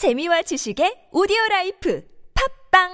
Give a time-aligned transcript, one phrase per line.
[0.00, 2.02] 재미와 지식의 오디오 라이프
[2.72, 2.88] 팟빵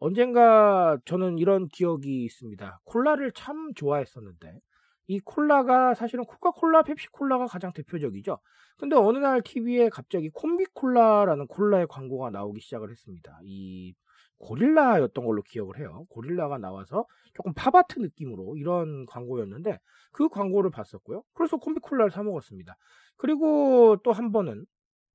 [0.00, 2.80] 언젠가 저는 이런 기억이 있습니다.
[2.82, 4.58] 콜라를 참 좋아했었는데
[5.06, 8.38] 이 콜라가 사실은 코카콜라, 펩시콜라가 가장 대표적이죠.
[8.78, 13.38] 근데 어느 날 TV에 갑자기 콤비콜라라는 콜라의 광고가 나오기 시작을 했습니다.
[13.44, 13.94] 이
[14.38, 16.04] 고릴라였던 걸로 기억을 해요.
[16.10, 19.78] 고릴라가 나와서 조금 팝아트 느낌으로 이런 광고였는데
[20.12, 21.22] 그 광고를 봤었고요.
[21.34, 22.76] 그래서 콤비콜라를 사 먹었습니다.
[23.16, 24.66] 그리고 또 한 번은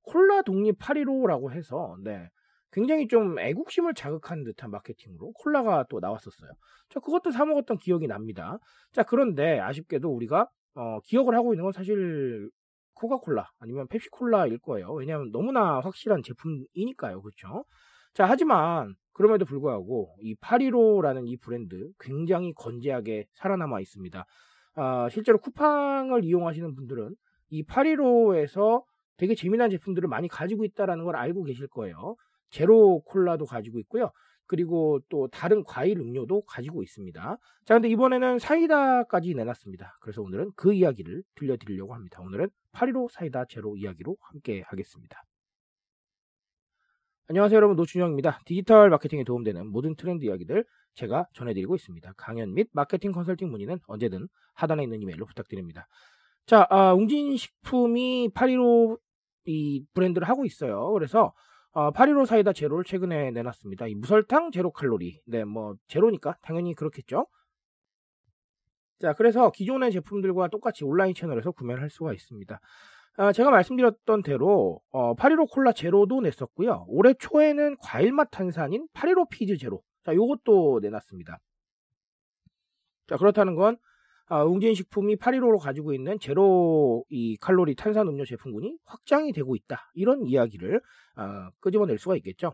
[0.03, 2.29] 콜라 독립 815라고 해서 네.
[2.77, 6.51] 굉장히 좀 애국심을 자극하는 듯한 마케팅으로 콜라가 또 나왔었어요.
[6.89, 8.59] 자, 그것도 사 먹었던 기억이 납니다.
[8.91, 12.51] 자, 그런데 아쉽게도 우리가 어, 기억을 하고 있는 건 사실
[12.93, 14.93] 코카콜라 아니면 펩시콜라일 거예요.
[14.93, 17.23] 왜냐하면 너무나 확실한 제품이니까요.
[17.23, 17.65] 그렇죠?
[18.13, 24.23] 자, 하지만 그럼에도 불구하고 이 815라는 이 브랜드 굉장히 건재하게 살아남아 있습니다.
[24.75, 27.15] 아, 실제로 쿠팡을 이용하시는 분들은
[27.49, 28.83] 이 815에서
[29.17, 32.15] 되게 재미난 제품들을 많이 가지고 있다는 걸 알고 계실 거예요.
[32.49, 34.11] 제로 콜라도 가지고 있고요.
[34.47, 37.37] 그리고 또 다른 과일 음료도 가지고 있습니다.
[37.65, 39.97] 자, 근데 이번에는 사이다까지 내놨습니다.
[40.01, 42.21] 그래서 오늘은 그 이야기를 들려드리려고 합니다.
[42.21, 45.21] 오늘은 815 사이다 제로 이야기로 함께 하겠습니다.
[47.29, 48.39] 안녕하세요 여러분 노준영입니다.
[48.45, 52.13] 디지털 마케팅에 도움되는 모든 트렌드 이야기들 제가 전해드리고 있습니다.
[52.15, 55.87] 강연 및 마케팅 컨설팅 문의는 언제든 하단에 있는 이메일로 부탁드립니다.
[56.45, 58.97] 자, 아, 웅진식품이 815
[59.45, 60.91] 이 브랜드를 하고 있어요.
[60.93, 61.33] 그래서
[61.77, 63.85] 어, 815 사이다 제로를 최근에 내놨습니다.
[63.85, 65.21] 이 무설탕 제로 칼로리.
[65.27, 67.27] 네, 뭐 제로니까 당연히 그렇겠죠.
[68.99, 72.59] 자, 그래서 기존의 제품들과 똑같이 온라인 채널에서 구매를 할 수가 있습니다.
[73.17, 76.85] 아, 제가 말씀드렸던 대로 어, 815 콜라 제로도 냈었고요.
[76.87, 79.83] 올해 초에는 과일맛 탄산인 815 피즈 제로.
[80.03, 81.37] 자, 요것도 내놨습니다.
[83.07, 83.77] 자, 그렇다는 건
[84.29, 89.89] 아, 웅진식품이 815로 가지고 있는 제로 이 칼로리 탄산 음료 제품군이 확장이 되고 있다.
[89.93, 90.81] 이런 이야기를
[91.15, 92.53] 아, 끄집어낼 수가 있겠죠.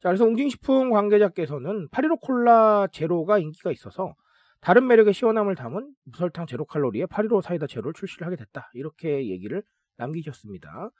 [0.00, 4.14] 자, 그래서 웅진식품 관계자께서는 815 콜라 제로가 인기가 있어서
[4.60, 8.70] 다른 매력의 시원함을 담은 무설탕 제로 칼로리의 815 사이다 제로를 출시를 하게 됐다.
[8.74, 9.62] 이렇게 얘기를
[9.96, 10.90] 남기셨습니다.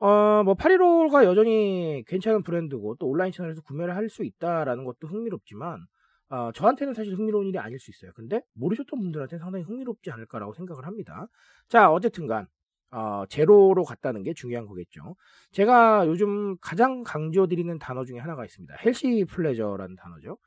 [0.00, 5.86] 어, 뭐 815가 여전히 괜찮은 브랜드고 또 온라인 채널에서 구매를 할 수 있다라는 것도 흥미롭지만
[6.32, 8.10] 어, 저한테는 사실 흥미로운 일이 아닐 수 있어요.
[8.14, 11.28] 근데 모르셨던 분들한테는 상당히 흥미롭지 않을까라고 생각을 합니다.
[11.68, 12.46] 자, 어쨌든간
[12.90, 15.14] 어, 제로로 갔다는 게 중요한 거겠죠.
[15.50, 18.74] 제가 요즘 가장 강조드리는 단어 중에 하나가 있습니다.
[18.82, 20.38] 헬시 플레저라는 단어죠.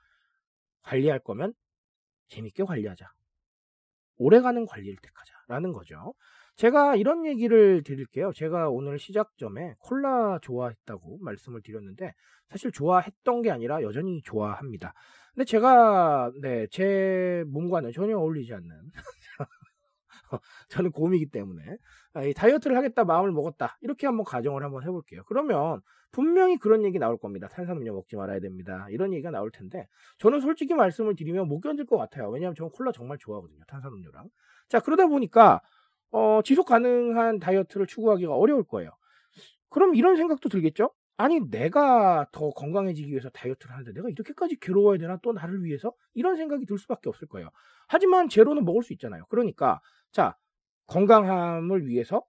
[0.81, 1.53] 관리할 거면
[2.29, 3.07] 재밌게 관리하자.
[4.17, 6.15] 오래가는 관리를 택하자라는 거죠.
[6.55, 8.31] 제가 이런 얘기를 드릴게요.
[8.33, 12.13] 제가 오늘 시작점에 콜라 좋아했다고 말씀을 드렸는데
[12.49, 14.93] 사실 좋아했던 게 아니라 여전히 좋아합니다.
[15.33, 18.69] 근데 제가 네, 제 몸과는 전혀 어울리지 않는
[20.69, 21.61] 저는 곰이기 때문에
[22.13, 25.23] 아, 다이어트를 하겠다 마음을 먹었다 이렇게 한번 가정을 한번 해볼게요.
[25.27, 27.49] 그러면 분명히 그런 얘기 나올 겁니다.
[27.49, 28.87] 탄산음료 먹지 말아야 됩니다.
[28.89, 29.89] 이런 얘기가 나올 텐데
[30.19, 32.29] 저는 솔직히 말씀을 드리면 못 견딜 것 같아요.
[32.29, 33.61] 왜냐하면 저는 콜라 정말 좋아하거든요.
[33.67, 34.29] 탄산음료랑.
[34.69, 35.59] 자 그러다 보니까
[36.15, 38.91] 어, 지속 가능한 다이어트를 추구하기가 어려울 거예요.
[39.69, 40.91] 그럼 이런 생각도 들겠죠?
[41.17, 46.37] 아니 내가 더 건강해지기 위해서 다이어트를 하는데 내가 이렇게까지 괴로워야 되나 또 나를 위해서 이런
[46.37, 47.49] 생각이 들 수밖에 없을 거예요.
[47.87, 49.25] 하지만 제로는 먹을 수 있잖아요.
[49.27, 49.81] 그러니까
[50.13, 50.37] 자
[50.87, 52.23] 건강함을 위해서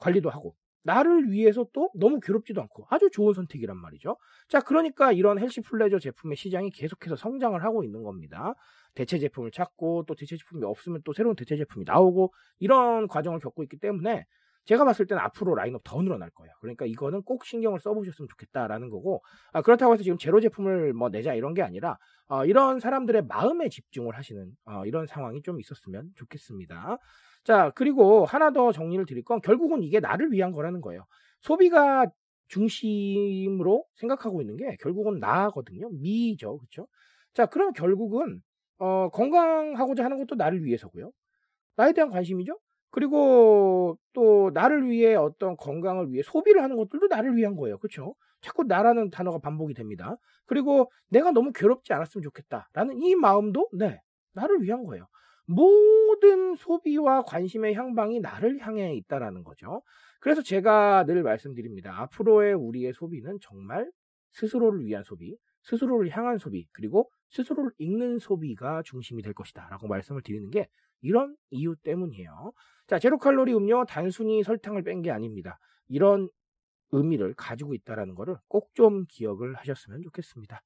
[0.00, 4.16] 관리도 하고 나를 위해서 또 너무 괴롭지도 않고 아주 좋은 선택이란 말이죠.
[4.48, 8.54] 자 그러니까 이런 헬시 플레저 제품의 시장이 계속해서 성장을 하고 있는 겁니다.
[8.94, 13.62] 대체 제품을 찾고 또 대체 제품이 없으면 또 새로운 대체 제품이 나오고 이런 과정을 겪고
[13.64, 14.26] 있기 때문에
[14.64, 16.52] 제가 봤을 때는 앞으로 라인업 더 늘어날 거예요.
[16.60, 21.34] 그러니까 이거는 꼭 신경을 써보셨으면 좋겠다라는 거고 아, 그렇다고 해서 지금 제로 제품을 뭐 내자
[21.34, 26.98] 이런 게 아니라 어, 이런 사람들의 마음에 집중을 하시는 어, 이런 상황이 좀 있었으면 좋겠습니다.
[27.44, 31.04] 자 그리고 하나 더 정리를 드릴 건 결국은 이게 나를 위한 거라는 거예요.
[31.40, 32.06] 소비가
[32.48, 35.90] 중심으로 생각하고 있는 게 결국은 나거든요.
[35.90, 36.88] 미죠, 그렇죠?
[37.34, 38.42] 자 그럼 결국은
[38.78, 41.10] 어, 건강하고자 하는 것도 나를 위해서고요.
[41.76, 42.58] 나에 대한 관심이죠.
[42.90, 47.78] 그리고 또 나를 위해 어떤 건강을 위해 소비를 하는 것들도 나를 위한 거예요.
[47.78, 48.14] 그렇죠?
[48.40, 50.16] 자꾸 나라는 단어가 반복이 됩니다.
[50.46, 54.00] 그리고 내가 너무 괴롭지 않았으면 좋겠다라는 이 마음도 네,
[54.32, 55.06] 나를 위한 거예요.
[55.46, 59.82] 모든 소비와 관심의 향방이 나를 향해 있다라는 거죠.
[60.20, 62.00] 그래서 제가 늘 말씀드립니다.
[62.02, 63.90] 앞으로의 우리의 소비는 정말
[64.32, 69.68] 스스로를 위한 소비, 스스로를 향한 소비, 그리고 스스로를 읽는 소비가 중심이 될 것이다.
[69.70, 70.68] 라고 말씀을 드리는 게
[71.02, 72.52] 이런 이유 때문이에요.
[72.86, 75.58] 자, 제로 칼로리 음료 단순히 설탕을 뺀 게 아닙니다.
[75.88, 76.28] 이런
[76.92, 80.62] 의미를 가지고 있다라는 것을 꼭 좀 기억을 하셨으면 좋겠습니다.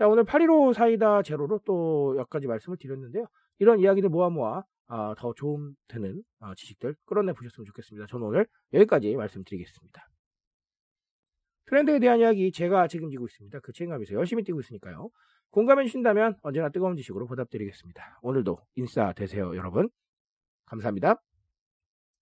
[0.00, 3.26] 자, 오늘 815 사이다 제로로 또 몇 가지 말씀을 드렸는데요.
[3.58, 8.06] 이런 이야기들 모아 모아 아, 더 좋은 되는 아, 지식들 끌어내 보셨으면 좋겠습니다.
[8.06, 10.08] 저는 오늘 여기까지 말씀드리겠습니다.
[11.66, 13.60] 트렌드에 대한 이야기 제가 책임지고 있습니다.
[13.60, 15.10] 그 책임감에서 열심히 뛰고 있으니까요.
[15.50, 18.20] 공감해 주신다면 언제나 뜨거운 지식으로 보답드리겠습니다.
[18.22, 19.90] 오늘도 인싸 되세요, 여러분.
[20.64, 21.20] 감사합니다.